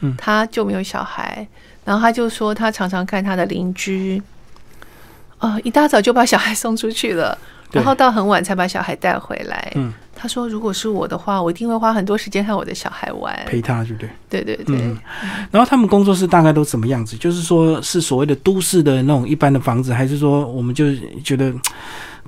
[0.00, 0.14] 嗯。
[0.18, 1.48] 他就没有小孩，
[1.86, 4.22] 然后他就说他常常看他的邻居，
[5.40, 7.36] 啊、一大早就把小孩送出去了，
[7.72, 9.72] 然后到很晚才把小孩带回来。
[9.74, 13.34] 嗯，他说如果是我的话，我一定会花很多时间和我的小孩玩。
[13.46, 14.10] 陪他，对不对？
[14.28, 14.98] 对对对，嗯
[15.50, 17.16] 然后他们工作室大概都什么样子？
[17.16, 21.52] 就是说是所谓的都市的那种一般的房子，还是说我们就觉得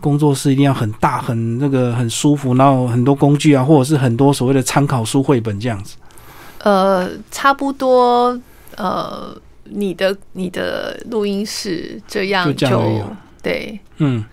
[0.01, 5.97] 工作室一定要很大、很那个很舒服，然后很多工具啊，或者是很多所谓的参考书、绘本这样子？
[6.65, 8.41] 呃，差不多，
[8.77, 12.69] 呃，你的你的录音室这样就
[13.43, 14.25] 对，嗯，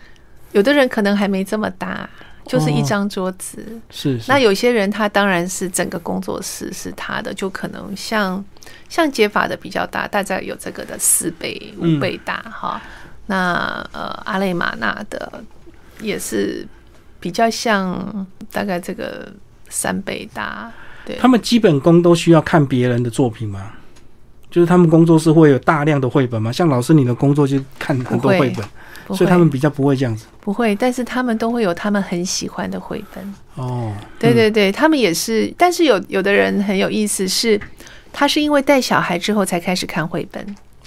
[0.51, 2.09] 有的人可能还没这么大，
[2.45, 3.65] 就是一哦张桌子。
[3.89, 4.25] 是是。
[4.27, 8.43] 那有些人他当然是整个工作室是他的，就可能像
[8.87, 12.81] 像解法的比较大，大概有这个的四倍、嗯五倍大哈。
[13.27, 15.43] 那呃，阿雷玛纳的
[16.01, 16.67] 也是
[17.19, 19.31] 比较像大概这个
[19.69, 20.71] 三倍大。
[21.05, 23.73] 对，他们基本功都需要看别人的作品吗？
[24.51, 26.51] 就是他们工作室会有大量的绘本吗？
[26.51, 28.65] 像老师你的工作就看很多绘本，
[29.15, 30.25] 所以他们比较不会这样子。
[30.41, 33.33] 不会，但是他们都会有他们很喜欢的绘本。
[33.55, 37.59] 哦，对对对，他们也是，但是有有的人很有意思是。
[38.12, 40.43] 他是因为带小孩之后才开始看绘本，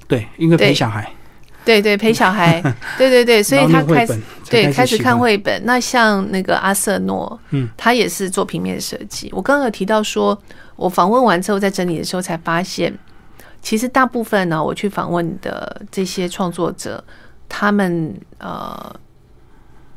[0.09, 1.09] 对，因为陪小孩，
[1.65, 2.61] 对对，陪小孩，
[2.99, 4.21] 对 对对，所以他开始
[4.51, 5.17] 对开始看。
[5.17, 5.65] 绘本。
[5.65, 9.31] 那像那个阿瑟诺，嗯，他也是做平面设计。
[9.33, 10.37] 我刚刚有提到说，
[10.75, 12.93] 我访问完之后在整理的时候才发现，
[13.63, 17.03] 其实大部分呢，我去访问的这些创作者，
[17.49, 18.95] 他们呃，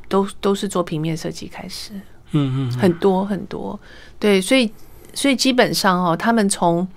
[0.07, 1.91] 都都是做平面设计开始，
[2.31, 3.77] 嗯嗯，很多很多。
[4.19, 4.71] 对，所以
[5.13, 6.87] 所以基本上哦，他们从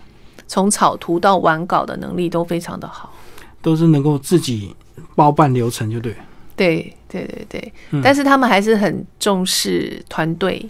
[0.46, 3.12] 从草图到完稿的能力都非常的好。
[3.61, 4.76] 都是能够自己
[5.16, 6.14] 包办流程，就对。
[6.54, 10.68] 对对对对，嗯但是他们还是很重视团队，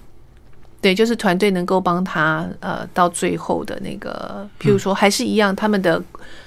[0.81, 6.03] 对，就是团队能够帮他呃到最后的那个，譬如说还是一样，他们的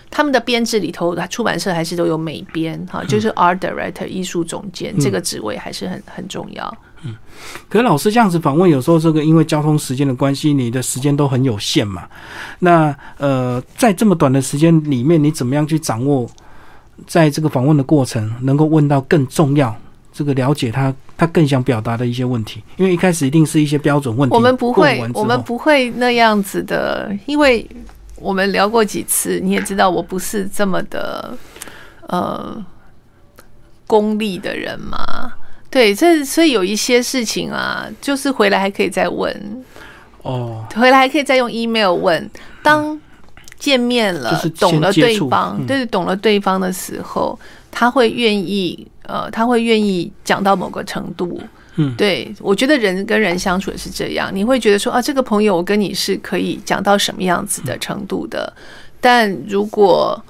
[0.09, 6.65] 他们的编制里头，出版社还是都有美编哈，就是 art director 艺术总监、这个职位还是很很重要。
[7.03, 7.15] 嗯
[7.67, 12.07] 可是老师这样子访问，有时候这个因为交通时间的关系，你的时间都很有限嘛。
[12.59, 16.29] 那呃，在这么短的时间里面，你怎么样去掌握
[17.07, 19.75] 在这个访问的过程，能够问到更重要、
[20.13, 22.61] 这个了解他他更想表达的一些问题？
[22.77, 27.65] 因为一开始一定是一些标准问题，我们不会我们不会那样子的，因为
[28.15, 31.37] 我们聊过几次，你也知道我不是这么的
[32.07, 32.63] 呃
[33.87, 35.33] 功利的人嘛。
[35.69, 39.63] 对，这所以有一些事情啊，就是回来还可以再问，
[40.21, 42.29] 哦，回来还可以再用 email 问。
[42.61, 42.99] 当
[43.57, 47.39] 见面了，就是懂了对方，嗯对，懂了对方的时候，
[47.71, 51.41] 他会愿意，呃，他会愿意讲到某个程度，
[51.77, 58.53] 嗯，对，我觉得人跟人相处也是这样，你会觉得说啊，这个朋友我跟你是可以讲到什么样子的程度的，
[58.99, 60.21] 但如果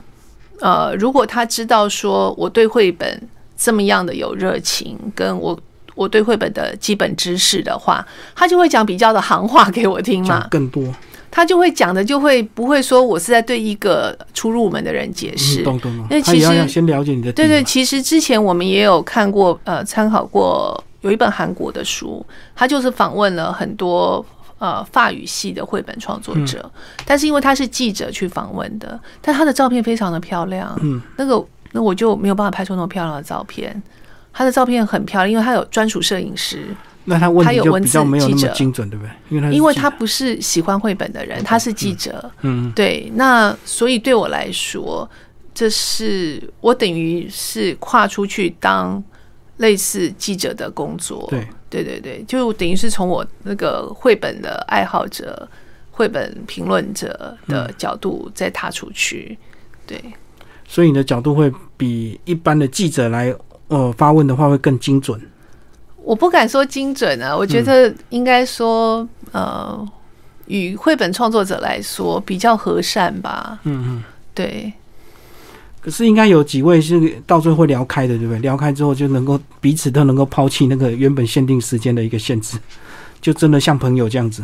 [0.59, 3.21] 呃，如果他知道说我对绘本
[3.57, 5.59] 这么样的有热情，跟我
[5.95, 10.83] 我对绘本的基本知识的话，他就会讲比较的行话给我听嘛，更多，
[11.31, 15.61] 他就会讲的就会不会说我是在对一个初入门的人解释。
[15.61, 16.07] 嗯，，懂懂懂。
[16.09, 24.23] 那，他也要其实要先了解你的对对，其实之前我们也有看过，呃，参考过有一本韩国的书，他就是访问了很多
[24.59, 26.81] 呃法语系的绘本创作者，嗯。
[27.05, 31.41] 但是因为他是记者去访问的，但他的照片非常的漂亮，嗯，那个
[31.71, 33.81] 那我就没有办法拍出那么漂亮的照片。
[34.33, 39.11] 他的照片很漂亮，因为他有专属摄影师，那他问题就比较没有那么精准，对不对？
[39.29, 45.09] 因为他因为他不是喜欢绘本的人，他是记者，嗯对，那所以对我来说，
[45.53, 49.03] 这是我等于是跨出去当
[49.57, 51.25] 类似记者的工作。
[51.29, 55.49] 对，对对对，就等于是从我那个绘本的爱好者、
[55.89, 59.35] 绘本评论者的角度再踏出去。
[59.87, 59.99] 对，
[60.67, 63.33] 所以你的角度会比一般的记者来
[63.69, 65.19] 呃发问的话会更精准。
[66.03, 69.87] 我不敢说精准啊，我觉得应该说，呃，
[70.47, 73.59] 与绘本创作者来说比较和善吧。
[73.63, 74.03] 嗯嗯。
[74.33, 74.71] 对，
[75.81, 78.39] 可是应该有几位是到最后会聊开的，对不对？
[78.39, 82.57] 聊开之后就能够彼此都能够抛弃那个原本限定时间的一个限制，
[83.21, 84.43] 就真的像朋友这样子。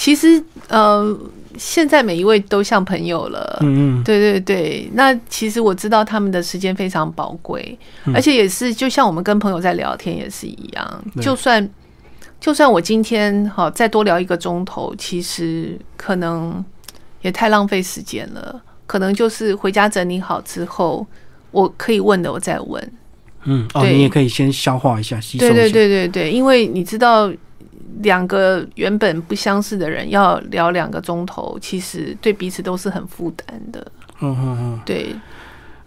[0.00, 1.14] 其实呃，
[1.58, 3.58] 现在每一位都像朋友了。
[3.60, 11.68] 嗯嗯，对对对，那其实我知道他们的时间非常宝贵，嗯而且也是就像我们跟朋友在聊天也是一样，就算
[12.40, 16.64] 就算我今天好再多聊一个钟头，其实可能
[17.20, 21.06] 也太浪费时间了，可能就是回家整理好之后，
[21.50, 22.92] 我可以问的我再问。
[23.44, 25.54] 嗯，哦，对你也可以先消化一下，吸收一下。
[25.54, 27.30] 对对对对对，因为你知道。
[28.02, 33.86] 两个原本不相识的人要聊两个钟头，其实对彼此都是很负担的。
[34.20, 35.14] 嗯嗯嗯，对，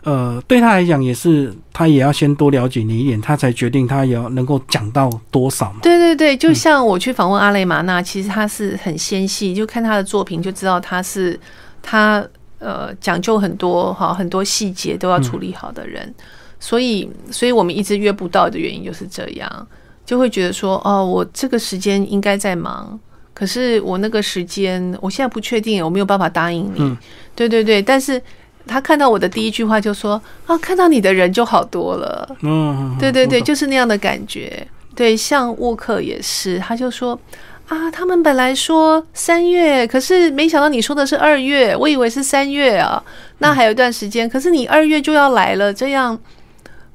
[0.03, 5.79] 呃，对他来讲也是，他也要先多了解你一点，他才决定他也要能够讲到多少嘛。
[5.83, 11.39] 对对对，嗯就像我去访问阿雷玛娜，其实他是很纤细，就看他的作品就知道他是
[11.81, 12.25] 他
[12.59, 16.13] 呃讲究很多哈，很多细节都要处理好的人，
[16.59, 19.67] 所以所以我们一直约不到的原因就是这样，
[20.05, 22.99] 就会觉得说哦，我这个时间应该在忙。
[23.33, 26.79] 可是我那个时间，我现在不确定，我没有办法答应你。
[26.79, 26.97] 嗯
[27.35, 28.21] 对对对，但是
[28.67, 34.65] 他看到我的第一句话就说：“啊，看到你的人就好多了。”嗯，对对对，就是那样的感觉。
[34.95, 37.19] 对，像沃克也是，他就说
[37.67, 43.03] 啊，他们本来说三月，可是没想到你说的是二月，我以为是三月啊。
[43.39, 46.17] 那还有一段时间，可是你二月就要来了，这样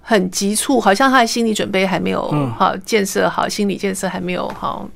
[0.08, 4.88] 很急促，好像他的心理准备还没有嗯好建设好，心理建设还没有好。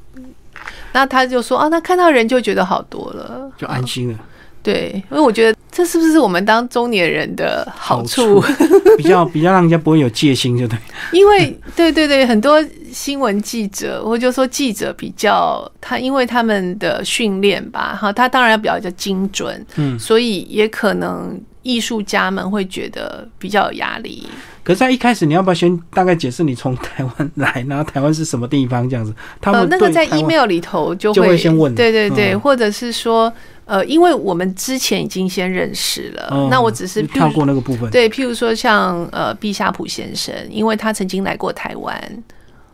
[0.95, 4.19] 那他就说啊，那看到人就觉得好多了，就安心了，
[4.63, 8.43] 对，因为我觉得这是不是我们当中年人的好处？
[8.97, 10.79] 比较比较让人家不会有戒心，就对。
[11.13, 24.27] 因为对对对，很多新闻记者我就说记者比较他，因为他们的训练吧，哈，他当然要比较精准，嗯所以也可能艺术家们会觉得比较有压力。
[24.65, 29.13] 可是，在一开始，你要不要先大概解释你从台湾来，然后台湾是什么地方这样子？
[29.41, 32.41] 他呃们，那个在 email 里头就就会先问对对对，嗯。
[32.41, 33.33] 或者是说，
[33.65, 36.49] 呃，因为我们之前已经先认识了，嗯。
[36.49, 37.91] 那我只是跳过那个部分。
[37.91, 42.23] 对，譬如说像呃毕夏普先生，因为他曾经来过台湾，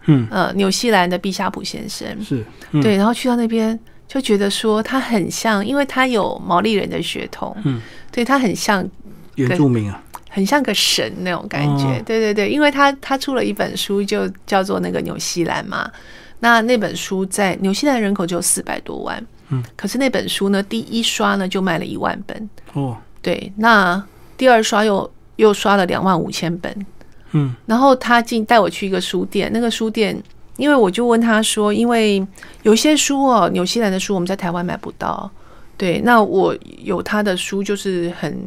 [0.07, 2.83] 嗯，呃，纽西兰的毕夏普先生，是，嗯。
[2.83, 7.81] 对，然后去到那边就觉得说他很像，因为他有毛利人的血统，嗯，
[8.13, 8.87] 对他很像，
[9.37, 10.03] 原住民啊，
[10.39, 11.85] 很像个神那种感觉。
[11.85, 15.91] 哦对对对，因为他他出了一本书，就叫做那个纽西兰嘛。
[16.39, 24.01] 那那本书在纽西兰人口只有四百多万，嗯，可是那本书呢，第一刷呢就卖了一万本，哦，对，那
[24.37, 26.87] 第二刷又又刷了两万五千本，
[27.33, 27.53] 嗯。
[27.67, 30.17] 然后他进带我去一个书店，那个书店，
[30.57, 32.25] 因为我就问他说，因为
[32.63, 35.29] 有些书哦，纽西兰的书我们在台湾买不到，
[35.77, 38.39] 对，那我有他的书就是很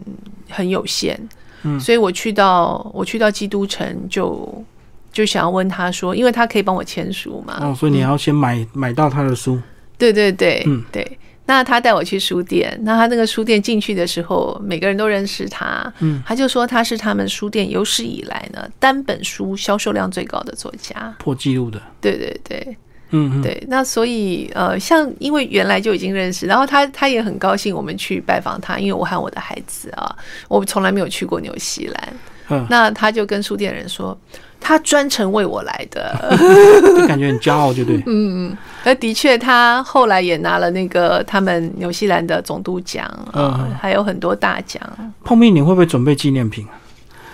[0.49, 1.19] 很有限，
[1.63, 1.79] 嗯。
[1.79, 4.63] 所以我去到我去到基督城就
[5.11, 9.59] 就想要问他说，因为他可以帮我签书嘛，哦，所以你要先买买到他的书，
[9.97, 10.83] 对对对，嗯。
[10.91, 11.17] 对。
[11.47, 21.13] 那他带我去书店，那他那个书店进去的时候，每个人都认识他，嗯，他就说他是他们书店有史以来呢单本书销售量最高的作家。
[21.19, 21.81] 破纪录的。
[21.99, 22.77] 对对对，
[23.11, 30.15] 嗯嗯，对，那所以呃，像因为原来就已经认识，然后他他也很高兴我们去拜访他，因为我和我的孩子啊，
[30.47, 32.13] 我从来没有去过纽西兰，
[32.49, 34.17] 嗯， 那他就跟书店人说，
[34.59, 36.15] 他专程为我来的。
[36.97, 38.01] 就感觉很骄傲，就对。
[38.07, 44.81] 嗯，那的确，他后来也拿了那个他们纽西兰的总督奖啊，嗯还有很多大奖。
[45.23, 46.65] 碰面你会不会准备纪念品？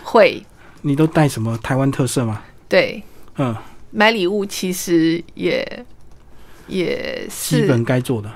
[0.04, 0.42] 会，
[0.82, 2.42] 你都带什么台湾特色吗？
[2.70, 3.04] 对，
[3.38, 3.56] 嗯，
[3.92, 5.86] 买礼物其实也
[6.68, 8.30] 也是，基本该做的。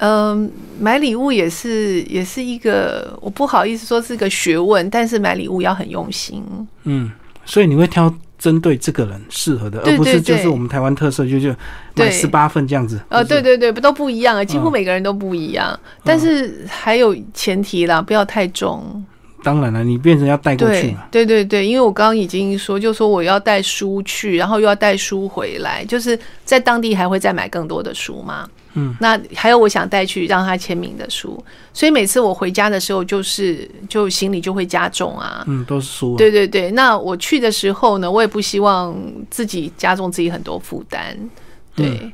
[0.00, 6.44] 嗯、买礼物也是也是一个，我不好意思说是个学问，但是买礼物要很用心。
[6.84, 7.10] 嗯，
[7.44, 11.52] 所以你会挑针对这个人适合的，对而不是就是我们台湾特色，就就
[11.96, 13.00] 买十八份这样子。
[13.08, 19.04] 呃，对，对对，不都不一样啊，几乎嗯每个人都不一样，但是还有前提啦，不要太重。
[19.48, 21.04] 当然了，你变成要带过去对嘛。
[21.10, 28.46] 对对对，因为我刚刚已经说，就说我要带书去，然后又要带书回来，就是在当地还会再买更多的书嘛。
[28.74, 31.42] 嗯，那还有我想带去让他签名的书，
[31.72, 35.42] 所以每次我回家的时候，就是就行李就会加重啊。
[35.46, 36.18] 嗯，都是书、啊。
[36.18, 38.94] 对对对，那我去的时候呢，我也不希望
[39.30, 41.16] 自己加重自己很多负担。
[41.74, 42.12] 对，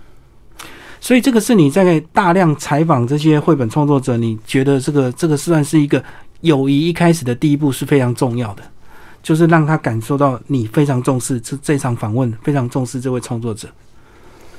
[1.01, 6.03] 所以这个是你在大量采访这些绘本创作者，你觉得这个这个算是一个
[6.41, 8.63] 友谊一开始的第一步是非常重要的，
[9.23, 13.69] 就是让他感受到你非常重视这这场访问，非常重视这位创作者。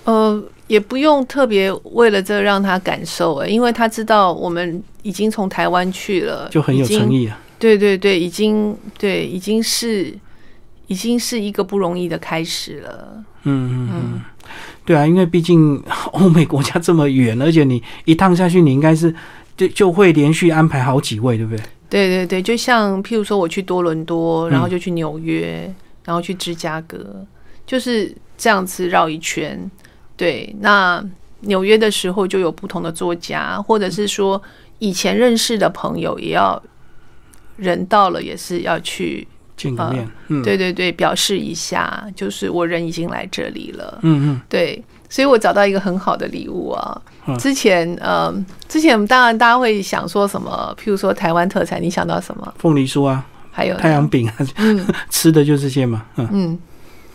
[0.06, 7.40] 呃，也不用特别为了这让他感受哎，因为他知道我们已经从台湾去了，就很有诚意啊。
[7.58, 10.14] 对对对，已经对，已经是
[10.88, 13.24] 已经是一个不容易的开始了。
[13.44, 14.22] 嗯嗯嗯，
[14.84, 19.14] 对啊，因为毕竟欧美国家这么远，而且你一趟下去，你应该是
[19.58, 21.64] 就就会连续安排好几位，对不对？
[21.90, 27.26] 对对对，就像譬如说我去多伦多，然后嗯就去纽约，然后去芝加哥，
[27.66, 29.70] 就是这样子绕一圈。
[30.18, 31.04] 对，那
[31.42, 34.42] 纽约的时候就有不同的作家，或者是说
[34.80, 36.62] 以前认识的朋友，也要
[37.58, 44.00] 人到了也是要去，见个面，嗯，对对对，表示一下，就是我人已经来这里了。
[44.02, 44.84] 嗯嗯，对，
[45.16, 47.02] 所以我找到一个很好的礼物啊。
[47.26, 47.38] 嗯。
[47.38, 48.34] 之前呃，
[48.68, 52.54] 之前当然大家会想说什么，譬如说台湾特产，你想到什么？
[52.58, 54.86] 凤梨酥啊，还有太阳饼啊，嗯。
[55.10, 56.04] 吃的就这些嘛。
[56.18, 56.28] 嗯。
[56.34, 56.60] 嗯，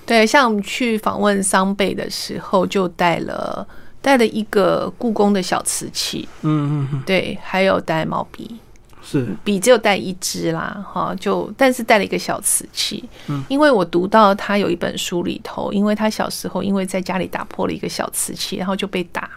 [0.06, 3.66] 对，像我们去访问桑贝的时候，就带了
[4.00, 8.56] 带了一个故宫的小瓷器，嗯嗯嗯，对，还有带毛笔，
[9.10, 19.28] 是，笔只有带一支啦，哈，就但是带了一个小瓷器，嗯，因为我读到他有一本书里头，因为他小时候因为在家里打破了一个小瓷器，然后就被打，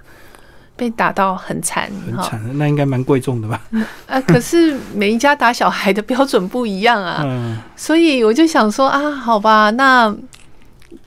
[0.76, 3.60] 被打到很惨，很惨，那应该蛮贵重的吧？
[4.06, 7.58] 啊，可是每一家打小孩的标准不一样啊， 嗯。
[7.76, 10.16] 所以我就想说啊，好吧，那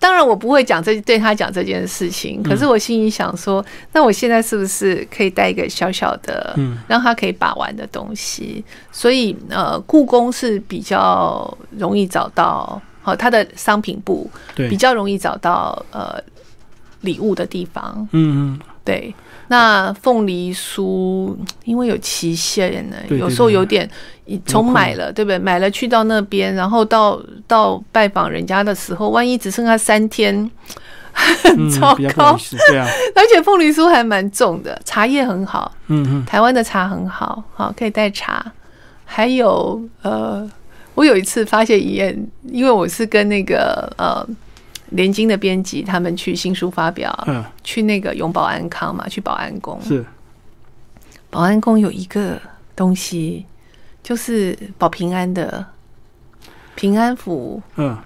[0.07, 6.79] 当然我不会讲这对他讲这件事情，可是我心里想说，那我现在是不是可以带一个小小的，嗯。
[6.87, 8.65] 让他可以把玩的东西？
[8.93, 16.23] 所以呃，故宫是比较容易找到，好、它的商品部比，较容易找到呃
[17.01, 18.09] 礼物的地方。
[18.13, 19.13] 嗯嗯，对，
[19.49, 21.35] 那凤梨酥
[21.65, 23.89] 因为有期限呢，有时候有点
[24.45, 25.39] 从困买了，对不对？
[25.39, 30.51] 买了去到那边，然后到到拜访人家的时候，万一只剩下三天，
[31.13, 32.37] 很 糟糕。
[32.69, 36.25] 对啊， 而且凤梨酥还蛮重的，茶叶很好，嗯嗯。
[36.25, 38.45] 台湾的茶很好，好可以带茶。
[39.05, 40.51] 还有呃，
[40.97, 44.27] 我有一次发现一件，因为我是跟那个呃
[44.91, 49.81] 联经的编辑他们去新书发表，嗯，去那个永保安康嘛，去保安宫。
[49.83, 50.05] 是，
[51.31, 52.41] 保安宫有一个
[52.75, 53.45] 东西，
[54.03, 55.65] 就是保平安的
[56.75, 57.61] 平安符。
[57.77, 57.97] 嗯，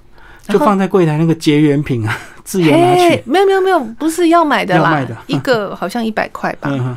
[0.48, 6.96] 就放在柜台那个结缘品啊， 自由拿去，没有没有没有，不是要买的啦，的 一个好像一百块吧，嗯，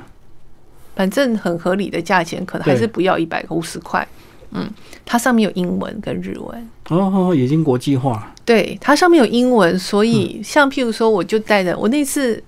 [0.95, 4.07] 反正很合理的价钱，可能还是不要一百五十块。
[4.53, 4.69] 嗯，
[5.05, 6.69] 它上面有英文跟日文。
[6.89, 12.43] 哦哦，已经国际化了，对，它上面有英文，所以嗯像譬如说，我就带着我那次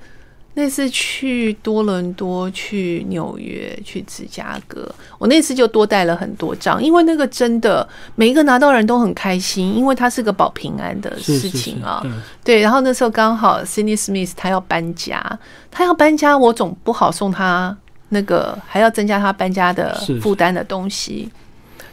[0.56, 12.02] 那次去多伦多、去纽约、去芝加哥，我那次就多带了很多张，因为那个真的每一个拿到人都很开心，因为它是个保平安的事是是是情啊。
[12.06, 15.40] 嗯对，然后那时候刚好 Cindy Smith 他要搬家，
[15.72, 17.76] 他要搬家，我总不好送他
[18.10, 21.30] 那个还要增加他搬家的负担的东西。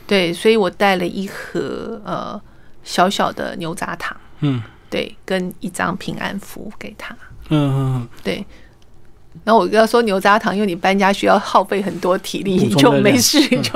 [0.07, 2.41] 对，所以我带了一盒呃
[2.83, 4.17] 小小的牛轧糖。
[4.41, 4.63] 嗯。
[4.91, 7.17] 对，跟一张平安符给他。
[7.49, 8.45] 嗯嗯对，
[9.43, 13.73] 然后我跟他说牛轧糖，因为你搬家需要耗费很多体力，你就没事，你就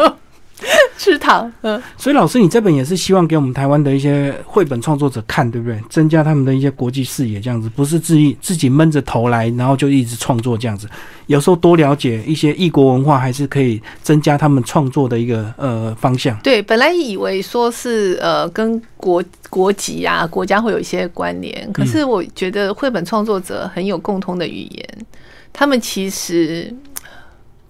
[0.99, 1.51] 吃糖。
[1.63, 5.81] 嗯，所以老师，你这本也是希望给我们台湾的一些绘本创作者看，对不对？
[5.89, 10.89] 增加他们的一些国际视野，这样子不是自己自己闷着头来，然后就一直创作这样子。
[11.27, 16.39] 有时候多了解一些异国文化，还是可以增加他们创作的一个呃方向。
[16.41, 24.89] 对，本来以为说是呃跟国国籍啊国家会有一些关联，可是我觉得绘本创作者很有共通的语言，
[25.53, 26.73] 他们其实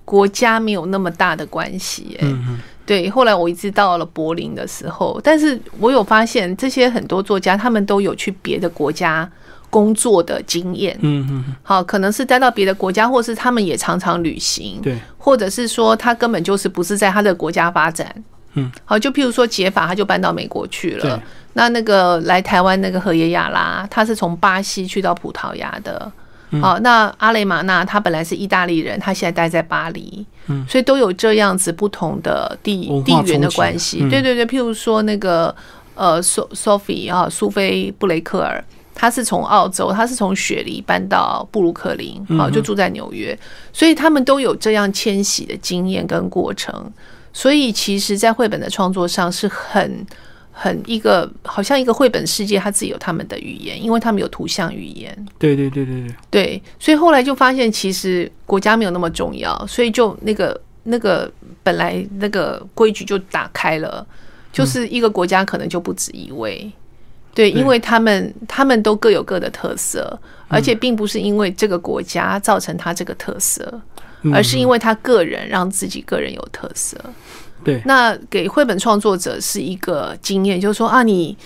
[0.05, 2.18] 国家没有那么大的关系。
[2.20, 9.28] 嗯嗯，对，后来我一直到了柏林的时候，但是我有发现这些很多作家，他们都有去别的国家。
[9.68, 18.11] 工作的经验，嗯嗯，好，可能是待到别的国家，或是他们也常常旅行，对，或者是说他根本就是不是在他的国家发展，
[18.55, 21.20] 嗯，好，就譬如说解法，他就搬到美国去了。
[21.53, 26.11] 那那个来台湾那个荷叶亚拉，他是从巴西去到葡萄牙的，
[26.61, 33.99] 好，那阿雷玛纳他本来是意大利人，他现在待在巴黎，嗯，所以都有这样子不同的地地缘的关系。
[34.09, 35.55] 对对对，譬如说那个
[35.94, 38.62] 呃，苏 Sophie 啊，苏菲布雷克尔。
[38.99, 43.38] 他是从澳洲，他是从雪梨搬到布鲁克林，好就住在纽约，
[43.70, 46.90] 所以他们都有这样迁徙的经验跟过程。
[47.30, 50.07] 所以其实，在绘本的创作上是很
[50.59, 55.15] 很一个，好像一个绘本世界，他自己有他们的语言，因为他们有图像语言。
[55.39, 61.31] 对对对对对，对，所以后来就发现，其实国家没有那么重要，所以就那个那个
[61.63, 64.05] 本来那个规矩就打开了，
[64.51, 66.73] 就是一个国家可能就不止一位。
[67.35, 73.79] 对，因为他们他们都各有各的特色，而且并不是因为这个国家造成他这个特色，
[74.33, 76.99] 而是因为他个人让自己个人有特色。
[77.65, 81.37] 对，那给绘本创作者是一个经验，就是说啊，你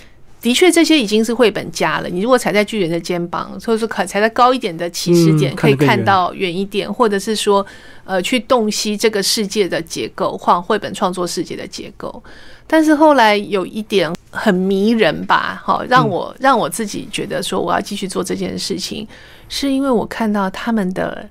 [0.41, 2.09] 的确这些已经是绘本家了。
[2.09, 7.65] 你如果踩在巨人的肩膀，或者说可踩在高一点的起始点，可以看到远一点，或者是说
[8.05, 12.23] 呃，去洞悉这个世界的结构，换绘本创作世界的结构。
[12.67, 19.07] 但是后来有一点很迷人吧，好让我 让我自己觉得说我要继续做这件事情，
[19.49, 21.29] 是因为我看到他们的，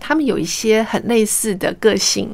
[0.00, 2.28] 他们有一些很类似的个性，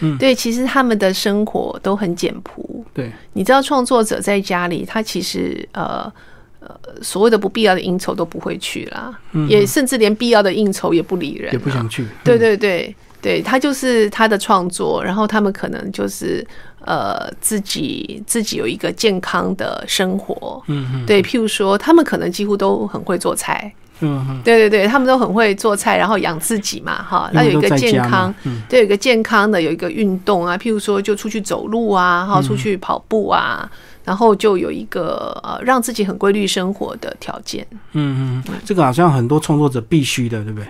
[0.00, 6.12] 嗯，对，其实他们的生活都很简朴，对，你知道创作者在家里，他其实呃
[6.60, 6.70] 呃
[7.02, 9.18] 所谓的不必要的应酬都不会去啦，
[9.48, 12.94] 也甚至连必要的应酬也不理人，也不想去，对对对。
[13.20, 16.46] 对他就是他的创作，然后他们可能就是
[16.84, 28.34] 呃自己自己有一个健康的生活，嗯嗯，对，譬如说他们可能几乎都很会做菜，嗯嗯，对对对，他们都很会做菜，然后养自己嘛，哈，那有一个健康，
[28.68, 33.70] 对，有一个健康的，有一个运动啊，譬如说就出去走路啊，哈，出去跑步啊，
[34.04, 40.66] 然后就有一个呃让自己很规律生活的条件，嗯嗯，这个好像很多创作者必须的，对不对？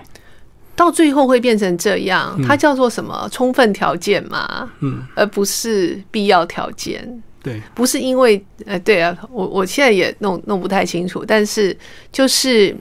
[0.75, 3.27] 到最后会变成这样，它叫做什么？
[3.31, 7.21] 充分条件嘛，嗯，而不是必要条件。
[7.43, 11.77] 对，不是因为，呃，对啊，我我现在也弄弄不太清楚，但是
[12.13, 12.73] 就是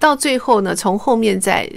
[0.00, 1.70] 到最后呢，从后面再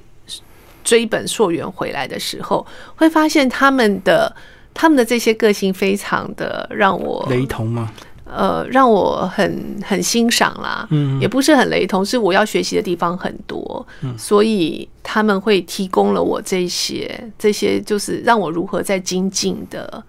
[0.83, 2.65] 追本溯源回来的时候，
[2.95, 4.35] 会发现他们的
[4.73, 7.91] 他们的这些个性非常的让我雷同吗？
[8.25, 20.03] 呃，让我很很欣赏啦，嗯，也不是很雷同，是我要学习的地方很多，嗯，所以他们会提供了我这些这些，就是让我如何在精进的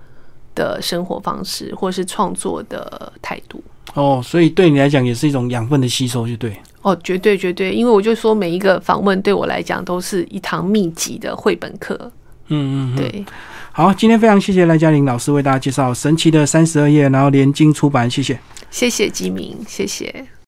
[0.55, 3.63] 的生活方式，或是创作的态度。
[3.95, 6.57] 哦，所以对你来讲也是一种养分的吸收，就对。
[6.85, 11.99] 哦，绝对绝对，因为我就说每一个访问对我来讲都是一堂密集的绘本课。
[12.49, 13.25] 嗯嗯，对。
[13.73, 18.39] 好，今天非常谢谢赖嘉玲老师为大家介绍《神奇的三十二页》，然后连经出版，谢谢，
[18.71, 20.27] 谢谢吉明，谢谢。